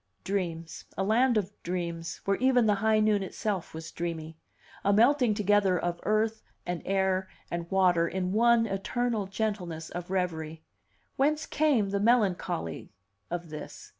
Dreams, 0.23 0.85
a 0.97 1.03
land 1.03 1.37
of 1.37 1.51
dreams, 1.61 2.21
where 2.25 2.37
even 2.37 2.65
the 2.65 2.73
high 2.81 2.99
noon 2.99 3.21
itself 3.21 3.71
was 3.71 3.91
dreamy; 3.91 4.35
a 4.83 4.91
melting 4.91 5.35
together 5.35 5.77
of 5.77 5.99
earth 6.01 6.41
and 6.65 6.81
air 6.85 7.29
and 7.51 7.69
water 7.69 8.07
in 8.07 8.31
one 8.31 8.65
eternal 8.65 9.27
gentleness 9.27 9.91
of 9.91 10.09
revery! 10.09 10.63
Whence 11.17 11.45
came 11.45 11.91
the 11.91 11.99
melancholy 11.99 12.91
of 13.29 13.49
this? 13.51 13.89